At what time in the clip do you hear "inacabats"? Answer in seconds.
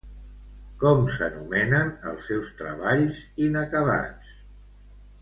3.49-4.37